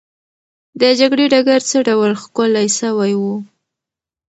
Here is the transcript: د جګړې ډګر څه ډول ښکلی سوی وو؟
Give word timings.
د 0.79 0.81
جګړې 0.99 1.25
ډګر 1.33 1.61
څه 1.69 1.77
ډول 1.87 2.11
ښکلی 2.21 2.67
سوی 2.79 3.13
وو؟ 3.21 3.35